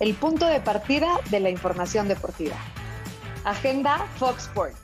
el 0.00 0.14
punto 0.14 0.46
de 0.46 0.60
partida 0.60 1.20
de 1.30 1.40
la 1.40 1.50
información 1.50 2.08
deportiva. 2.08 2.56
Agenda 3.44 4.06
Fox 4.18 4.44
Sports. 4.44 4.78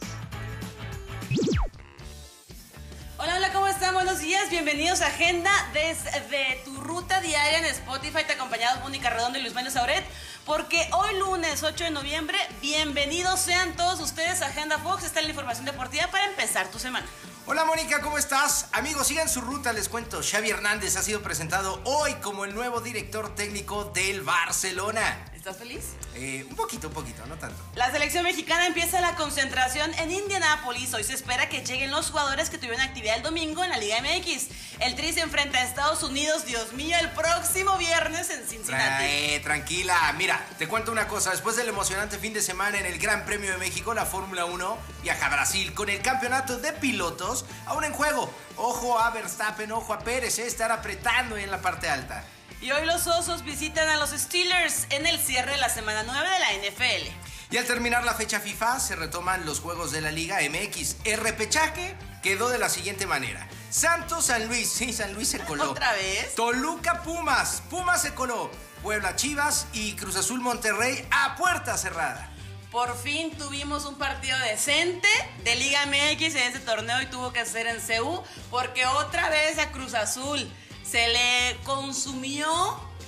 Hola, 3.16 3.36
hola, 3.36 3.52
¿cómo 3.52 3.68
están? 3.68 3.94
Buenos 3.94 4.18
días, 4.18 4.50
bienvenidos 4.50 5.00
a 5.00 5.06
Agenda 5.06 5.50
desde 5.72 6.60
tu 6.64 6.76
ruta 6.80 7.20
diaria 7.20 7.58
en 7.58 7.64
Spotify. 7.66 8.24
Te 8.26 8.34
acompañado 8.34 8.80
Mónica 8.80 9.08
Redondo 9.08 9.38
y 9.38 9.42
Luis 9.42 9.54
Manuel 9.54 9.72
Sauret. 9.72 10.04
Porque 10.44 10.88
hoy 10.92 11.18
lunes 11.18 11.62
8 11.62 11.84
de 11.84 11.90
noviembre, 11.90 12.36
bienvenidos 12.60 13.40
sean 13.40 13.74
todos 13.76 14.00
ustedes 14.00 14.42
a 14.42 14.46
Agenda 14.48 14.78
Fox. 14.78 15.04
Está 15.04 15.22
la 15.22 15.28
información 15.28 15.64
deportiva 15.64 16.08
para 16.08 16.26
empezar 16.26 16.70
tu 16.70 16.78
semana. 16.78 17.06
Hola 17.46 17.66
Mónica, 17.66 18.00
¿cómo 18.00 18.16
estás? 18.16 18.68
Amigos, 18.72 19.06
sigan 19.06 19.28
su 19.28 19.42
ruta, 19.42 19.74
les 19.74 19.90
cuento. 19.90 20.22
Xavi 20.22 20.48
Hernández 20.48 20.96
ha 20.96 21.02
sido 21.02 21.20
presentado 21.20 21.78
hoy 21.84 22.14
como 22.22 22.46
el 22.46 22.54
nuevo 22.54 22.80
director 22.80 23.34
técnico 23.34 23.84
del 23.94 24.22
Barcelona. 24.22 25.26
¿Estás 25.44 25.58
feliz? 25.58 25.84
Eh, 26.14 26.46
un 26.48 26.56
poquito, 26.56 26.88
un 26.88 26.94
poquito, 26.94 27.26
no 27.26 27.36
tanto. 27.36 27.62
La 27.74 27.90
selección 27.90 28.24
mexicana 28.24 28.66
empieza 28.66 29.02
la 29.02 29.14
concentración 29.14 29.92
en 29.98 30.10
Indianápolis. 30.10 30.94
Hoy 30.94 31.04
se 31.04 31.12
espera 31.12 31.50
que 31.50 31.62
lleguen 31.62 31.90
los 31.90 32.10
jugadores 32.10 32.48
que 32.48 32.56
tuvieron 32.56 32.80
actividad 32.80 33.18
el 33.18 33.22
domingo 33.22 33.62
en 33.62 33.68
la 33.68 33.76
Liga 33.76 33.98
MX. 34.00 34.48
El 34.80 34.96
Tri 34.96 35.12
se 35.12 35.20
enfrenta 35.20 35.58
a 35.58 35.64
Estados 35.64 36.02
Unidos, 36.02 36.46
Dios 36.46 36.72
mío, 36.72 36.96
el 36.98 37.10
próximo 37.10 37.76
viernes 37.76 38.30
en 38.30 38.46
Cincinnati. 38.46 39.04
Eh, 39.04 39.40
tranquila, 39.44 40.14
mira, 40.16 40.42
te 40.56 40.66
cuento 40.66 40.90
una 40.90 41.08
cosa. 41.08 41.32
Después 41.32 41.56
del 41.56 41.68
emocionante 41.68 42.16
fin 42.16 42.32
de 42.32 42.40
semana 42.40 42.78
en 42.78 42.86
el 42.86 42.98
Gran 42.98 43.26
Premio 43.26 43.50
de 43.50 43.58
México, 43.58 43.92
la 43.92 44.06
Fórmula 44.06 44.46
1 44.46 44.78
viaja 45.02 45.26
a 45.26 45.28
Brasil 45.28 45.74
con 45.74 45.90
el 45.90 46.00
campeonato 46.00 46.56
de 46.56 46.72
pilotos 46.72 47.44
aún 47.66 47.84
en 47.84 47.92
juego. 47.92 48.32
Ojo 48.56 48.98
a 48.98 49.10
Verstappen, 49.10 49.72
ojo 49.72 49.92
a 49.92 49.98
Pérez, 49.98 50.38
eh, 50.38 50.46
estar 50.46 50.72
apretando 50.72 51.36
en 51.36 51.50
la 51.50 51.60
parte 51.60 51.90
alta. 51.90 52.24
Y 52.64 52.72
hoy 52.72 52.86
los 52.86 53.06
Osos 53.06 53.44
visitan 53.44 53.90
a 53.90 53.98
los 53.98 54.08
Steelers 54.08 54.86
en 54.88 55.04
el 55.04 55.18
cierre 55.18 55.50
de 55.50 55.58
la 55.58 55.68
semana 55.68 56.02
9 56.02 56.26
de 56.30 56.38
la 56.38 56.70
NFL. 56.70 57.10
Y 57.50 57.58
al 57.58 57.66
terminar 57.66 58.04
la 58.04 58.14
fecha 58.14 58.40
FIFA 58.40 58.80
se 58.80 58.96
retoman 58.96 59.44
los 59.44 59.60
juegos 59.60 59.92
de 59.92 60.00
la 60.00 60.10
Liga 60.10 60.38
MX. 60.40 60.96
El 61.04 61.20
repechaje 61.20 61.94
quedó 62.22 62.48
de 62.48 62.56
la 62.56 62.70
siguiente 62.70 63.06
manera. 63.06 63.46
Santos 63.68 64.24
San 64.24 64.48
Luis, 64.48 64.70
sí, 64.70 64.94
San 64.94 65.12
Luis 65.12 65.28
se 65.28 65.40
coló. 65.40 65.72
¿Otra 65.72 65.92
vez? 65.92 66.34
Toluca 66.36 67.02
Pumas, 67.02 67.62
Pumas 67.68 68.00
se 68.00 68.14
coló. 68.14 68.50
Puebla 68.82 69.14
Chivas 69.14 69.66
y 69.74 69.94
Cruz 69.96 70.16
Azul 70.16 70.40
Monterrey 70.40 71.06
a 71.10 71.36
puerta 71.36 71.76
cerrada. 71.76 72.30
Por 72.70 72.96
fin 72.96 73.30
tuvimos 73.36 73.84
un 73.84 73.98
partido 73.98 74.38
decente 74.38 75.08
de 75.44 75.54
Liga 75.56 75.84
MX 75.84 76.34
en 76.34 76.42
este 76.44 76.60
torneo 76.60 77.02
y 77.02 77.06
tuvo 77.06 77.30
que 77.30 77.44
ser 77.44 77.66
en 77.66 77.76
CU 77.78 78.22
porque 78.50 78.86
otra 78.86 79.28
vez 79.28 79.58
a 79.58 79.70
Cruz 79.70 79.92
Azul 79.92 80.50
se 80.84 81.08
le 81.08 81.56
consumió 81.64 82.48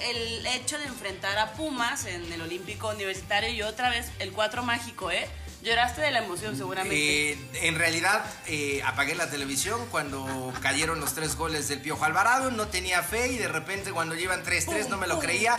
el 0.01 0.47
hecho 0.47 0.79
de 0.79 0.85
enfrentar 0.85 1.39
a 1.39 1.53
Pumas 1.53 2.07
en 2.07 2.33
el 2.33 2.41
Olímpico 2.41 2.89
Universitario 2.89 3.51
y 3.51 3.63
otra 3.63 3.91
vez 3.91 4.11
el 4.19 4.33
cuatro 4.33 4.63
mágico, 4.63 5.11
¿eh? 5.11 5.29
Lloraste 5.67 6.01
de 6.01 6.13
la 6.13 6.21
emoción 6.21 6.57
seguramente. 6.57 7.33
Eh, 7.33 7.39
en 7.55 7.75
realidad 7.75 8.25
eh, 8.47 8.81
apagué 8.85 9.17
la 9.17 9.29
televisión 9.29 9.81
cuando 9.91 10.53
cayeron 10.63 11.01
los 11.01 11.13
tres 11.15 11.35
goles 11.35 11.67
del 11.67 11.81
Piojo 11.81 12.05
Alvarado, 12.05 12.53
no 12.53 12.69
tenía 12.69 13.03
fe 13.03 13.33
y 13.33 13.37
de 13.37 13.49
repente 13.49 13.91
cuando 13.91 14.15
llevan 14.15 14.45
3-3 14.45 14.87
no 14.89 14.97
me 14.97 15.09
lo 15.09 15.19
creía. 15.19 15.57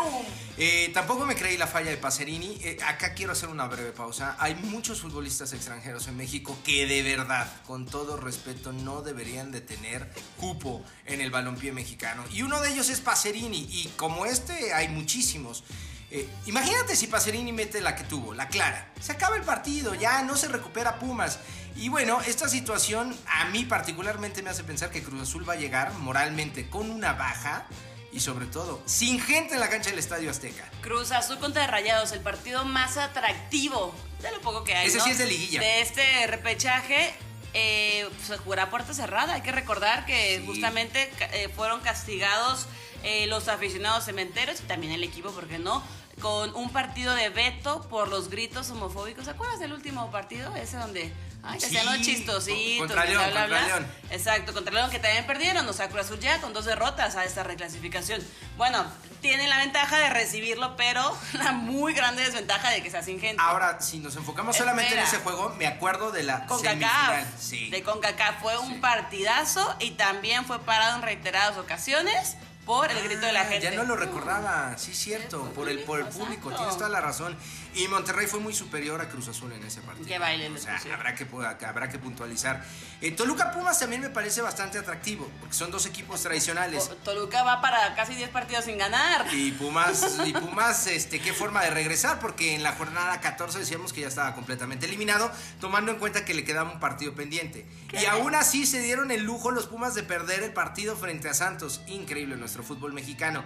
Eh, 0.57 0.91
tampoco 0.93 1.25
me 1.25 1.35
creí 1.35 1.57
la 1.57 1.67
falla 1.67 1.91
de 1.91 1.97
Pacerini. 1.97 2.57
acá 2.87 3.15
quiero 3.15 3.33
hacer 3.33 3.49
una 3.49 3.67
breve 3.67 3.91
pausa. 3.91 4.37
Hay 4.39 4.55
muchos 4.55 5.01
futbolistas 5.01 5.51
extranjeros 5.51 6.07
en 6.07 6.15
México 6.15 6.57
que 6.63 6.87
de 6.87 7.03
verdad, 7.03 7.51
con 7.65 7.85
todo 7.85 8.15
respeto, 8.15 8.71
no 8.71 9.01
deberían 9.01 9.51
de 9.51 9.59
tener 9.59 10.09
cupo 10.37 10.85
en 11.05 11.19
el 11.19 11.31
balompié 11.31 11.73
mexicano. 11.73 12.23
Y 12.31 12.43
uno 12.43 12.61
de 12.61 12.71
ellos 12.71 12.87
es 12.87 13.01
Pacerini 13.01 13.67
y 13.69 13.91
como 13.97 14.25
este 14.25 14.73
hay 14.73 14.87
muchísimos. 14.87 15.65
Eh, 16.09 16.29
imagínate 16.45 16.95
si 16.95 17.07
Pacerini 17.07 17.51
mete 17.51 17.81
la 17.81 17.95
que 17.95 18.03
tuvo, 18.03 18.33
la 18.33 18.47
clara. 18.47 18.91
Se 19.01 19.11
acaba 19.11 19.35
el 19.35 19.43
partido, 19.43 19.93
ya 19.93 20.21
no 20.23 20.37
se 20.37 20.47
recupera 20.47 20.99
Pumas. 20.99 21.39
Y 21.75 21.89
bueno, 21.89 22.21
esta 22.21 22.47
situación 22.47 23.15
a 23.27 23.45
mí 23.45 23.65
particularmente 23.65 24.41
me 24.41 24.49
hace 24.49 24.63
pensar 24.63 24.89
que 24.89 25.03
Cruz 25.03 25.21
Azul 25.21 25.47
va 25.47 25.53
a 25.53 25.57
llegar 25.57 25.93
moralmente 25.93 26.69
con 26.69 26.89
una 26.89 27.13
baja 27.13 27.67
y 28.11 28.21
sobre 28.21 28.45
todo 28.45 28.81
sin 28.85 29.19
gente 29.19 29.55
en 29.55 29.59
la 29.59 29.69
cancha 29.69 29.89
del 29.89 29.99
Estadio 29.99 30.31
Azteca. 30.31 30.63
Cruz 30.81 31.11
Azul 31.11 31.37
contra 31.39 31.67
Rayados, 31.67 32.13
el 32.13 32.21
partido 32.21 32.63
más 32.63 32.97
atractivo 32.97 33.93
de 34.21 34.31
lo 34.31 34.41
poco 34.41 34.63
que 34.63 34.75
hay. 34.75 34.87
Ese 34.87 35.01
sí 35.01 35.11
es 35.11 35.17
de 35.17 35.25
liguilla. 35.25 35.59
De 35.59 35.81
este 35.81 36.27
repechaje. 36.27 37.13
Eh, 37.53 38.07
se 38.25 38.37
jugará 38.37 38.69
puerta 38.69 38.93
cerrada. 38.93 39.33
Hay 39.33 39.41
que 39.41 39.51
recordar 39.51 40.05
que 40.05 40.43
justamente 40.45 41.11
eh, 41.31 41.49
fueron 41.55 41.79
castigados 41.81 42.67
eh, 43.03 43.27
los 43.27 43.47
aficionados 43.47 44.05
cementeros 44.05 44.59
y 44.61 44.63
también 44.63 44.93
el 44.93 45.03
equipo, 45.03 45.31
porque 45.31 45.59
no? 45.59 45.83
Con 46.21 46.55
un 46.55 46.71
partido 46.71 47.13
de 47.13 47.29
veto 47.29 47.87
por 47.89 48.07
los 48.07 48.29
gritos 48.29 48.69
homofóbicos. 48.71 49.25
¿Se 49.25 49.31
acuerdas 49.31 49.59
del 49.59 49.73
último 49.73 50.09
partido? 50.09 50.55
Ese 50.55 50.77
donde 50.77 51.13
Ay, 51.43 51.59
que 51.59 51.83
los 51.83 52.01
chistositos. 52.01 52.87
Contra 52.87 53.05
León, 53.05 53.23
contra 53.23 53.47
León. 53.47 53.87
Exacto, 54.09 54.53
contra 54.53 54.73
León, 54.73 54.89
que 54.89 54.99
también 54.99 55.25
perdieron. 55.25 55.67
O 55.67 55.73
sea, 55.73 55.87
Cruz 55.89 56.01
Azul 56.01 56.19
ya 56.19 56.41
con 56.41 56.53
dos 56.53 56.65
derrotas 56.65 57.15
a 57.15 57.23
esta 57.23 57.43
reclasificación. 57.43 58.21
Bueno, 58.57 58.85
tienen 59.21 59.49
la 59.49 59.57
ventaja 59.57 59.97
de 59.97 60.09
recibirlo, 60.09 60.75
pero 60.75 61.17
la 61.33 61.51
muy 61.53 61.93
grande 61.93 62.23
desventaja 62.23 62.69
de 62.69 62.83
que 62.83 62.89
sea 62.89 63.03
sin 63.03 63.19
gente. 63.19 63.41
Ahora, 63.41 63.79
si 63.81 63.99
nos 63.99 64.15
enfocamos 64.15 64.57
solamente 64.57 64.93
en 64.93 64.99
ese 64.99 65.17
juego, 65.17 65.49
me 65.57 65.67
acuerdo 65.67 66.11
de 66.11 66.23
la 66.23 66.45
CONCACAF. 66.45 67.25
Sí. 67.39 67.69
De 67.69 67.83
CONCACAF. 67.83 68.41
Fue 68.41 68.57
un 68.57 68.81
partidazo 68.81 69.75
y 69.79 69.91
también 69.91 70.45
fue 70.45 70.59
parado 70.59 70.97
en 70.97 71.01
reiteradas 71.01 71.57
ocasiones 71.57 72.35
por 72.67 72.91
el 72.91 73.01
grito 73.01 73.25
de 73.25 73.31
la 73.31 73.45
gente. 73.45 73.61
Ya 73.61 73.71
no 73.71 73.85
lo 73.85 73.95
recordaba, 73.95 74.77
sí, 74.77 74.93
cierto, 74.93 75.41
por 75.53 75.69
el, 75.69 75.79
por 75.79 76.01
el 76.01 76.07
público, 76.07 76.51
tienes 76.51 76.75
toda 76.75 76.89
la 76.89 76.99
razón. 76.99 77.35
Y 77.73 77.87
Monterrey 77.87 78.27
fue 78.27 78.39
muy 78.39 78.53
superior 78.53 78.99
a 78.99 79.07
Cruz 79.07 79.29
Azul 79.29 79.53
en 79.53 79.63
ese 79.63 79.81
partido. 79.81 80.05
Qué 80.05 80.19
baile. 80.19 80.49
O 80.49 80.57
sea, 80.57 80.79
habrá 80.93 81.15
que, 81.15 81.25
habrá 81.65 81.89
que 81.89 81.97
puntualizar. 81.97 82.63
Eh, 83.01 83.11
Toluca 83.11 83.51
Pumas 83.51 83.79
también 83.79 84.01
me 84.01 84.09
parece 84.09 84.41
bastante 84.41 84.77
atractivo, 84.79 85.29
porque 85.39 85.55
son 85.55 85.71
dos 85.71 85.85
equipos 85.85 86.21
tradicionales. 86.21 86.89
Toluca 87.03 87.43
va 87.43 87.61
para 87.61 87.95
casi 87.95 88.15
10 88.15 88.31
partidos 88.31 88.65
sin 88.65 88.77
ganar. 88.77 89.27
Y 89.33 89.51
Pumas, 89.51 90.17
y 90.25 90.33
Pumas, 90.33 90.87
este, 90.87 91.21
qué 91.21 91.33
forma 91.33 91.63
de 91.63 91.69
regresar, 91.69 92.19
porque 92.19 92.53
en 92.53 92.63
la 92.63 92.73
jornada 92.73 93.21
14 93.21 93.59
decíamos 93.59 93.93
que 93.93 94.01
ya 94.01 94.07
estaba 94.07 94.35
completamente 94.35 94.87
eliminado, 94.87 95.31
tomando 95.61 95.91
en 95.91 95.99
cuenta 95.99 96.25
que 96.25 96.33
le 96.33 96.43
quedaba 96.43 96.69
un 96.69 96.79
partido 96.79 97.15
pendiente. 97.15 97.65
Y 97.93 98.05
aún 98.05 98.35
así 98.35 98.65
se 98.65 98.81
dieron 98.81 99.11
el 99.11 99.23
lujo 99.23 99.51
los 99.51 99.67
Pumas 99.67 99.95
de 99.95 100.03
perder 100.03 100.43
el 100.43 100.51
partido 100.51 100.97
frente 100.97 101.29
a 101.29 101.33
Santos. 101.33 101.81
Increíble 101.87 102.35
nuestro 102.35 102.56
fútbol 102.63 102.93
mexicano. 102.93 103.43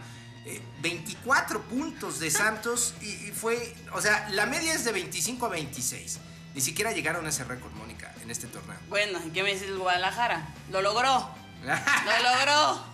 24 0.82 1.60
eh, 1.60 1.62
puntos 1.70 2.20
de 2.20 2.32
Santos 2.32 2.96
y, 3.02 3.32
fue, 3.32 3.76
o 3.94 4.02
sea, 4.02 4.28
la 4.32 4.48
media 4.48 4.74
es 4.74 4.84
de 4.86 4.92
25 4.92 5.46
a 5.46 5.50
26. 5.50 6.20
Ni 6.54 6.62
siquiera 6.62 6.92
llegaron 6.92 7.26
a 7.26 7.30
ese 7.30 7.44
récord, 7.44 7.72
Mónica, 7.74 8.14
en 8.22 8.32
este 8.32 8.48
torneo. 8.48 8.78
Bueno, 8.90 9.20
¿qué 9.34 9.44
me 9.44 9.54
dices 9.54 9.70
el 9.70 9.78
Guadalajara? 9.78 10.50
Lo 10.72 10.82
logró. 10.82 11.30
lo 11.64 12.24
logró. 12.24 12.86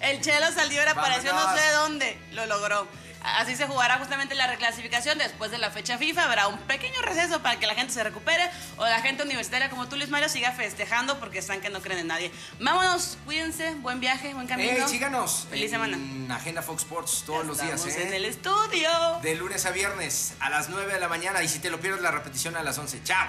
El 0.00 0.20
Chelo 0.20 0.52
salió 0.52 0.82
y 0.82 0.86
apareció 0.86 1.32
no 1.32 1.56
sé 1.56 1.72
dónde. 1.72 2.18
Lo 2.32 2.46
logró. 2.46 2.86
Así 3.22 3.56
se 3.56 3.66
jugará 3.66 3.98
justamente 3.98 4.34
la 4.34 4.46
reclasificación 4.46 5.18
después 5.18 5.50
de 5.50 5.58
la 5.58 5.70
fecha 5.70 5.98
FIFA. 5.98 6.24
Habrá 6.24 6.48
un 6.48 6.58
pequeño 6.58 7.00
receso 7.02 7.42
para 7.42 7.58
que 7.58 7.66
la 7.66 7.74
gente 7.74 7.92
se 7.92 8.04
recupere 8.04 8.48
o 8.76 8.84
la 8.84 9.00
gente 9.00 9.22
universitaria 9.22 9.70
como 9.70 9.88
tú, 9.88 9.96
Luis 9.96 10.08
Mario, 10.08 10.28
siga 10.28 10.52
festejando 10.52 11.18
porque 11.18 11.38
están 11.38 11.60
que 11.60 11.70
no 11.70 11.80
creen 11.80 12.00
en 12.00 12.06
nadie. 12.08 12.32
Vámonos, 12.60 13.18
cuídense, 13.24 13.74
buen 13.76 14.00
viaje, 14.00 14.34
buen 14.34 14.46
camino. 14.46 14.70
Hey, 14.72 14.84
síganos. 14.86 15.46
Feliz 15.50 15.70
semana. 15.70 15.96
En 15.96 16.30
Agenda 16.30 16.62
Fox 16.62 16.82
Sports 16.82 17.24
todos 17.26 17.46
los 17.46 17.60
días. 17.60 17.84
¿eh? 17.86 18.06
en 18.06 18.14
el 18.14 18.24
estudio. 18.24 18.90
De 19.22 19.34
lunes 19.34 19.66
a 19.66 19.70
viernes 19.70 20.34
a 20.40 20.50
las 20.50 20.68
9 20.68 20.92
de 20.92 21.00
la 21.00 21.08
mañana 21.08 21.42
y 21.42 21.48
si 21.48 21.58
te 21.58 21.70
lo 21.70 21.80
pierdes 21.80 22.02
la 22.02 22.10
repetición 22.10 22.56
a 22.56 22.62
las 22.62 22.78
11. 22.78 23.02
Chao. 23.02 23.28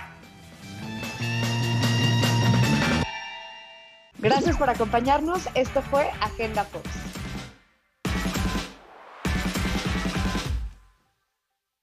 Gracias 4.18 4.58
por 4.58 4.70
acompañarnos. 4.70 5.44
Esto 5.56 5.82
fue 5.82 6.10
Agenda 6.20 6.66
Fox. 6.66 6.90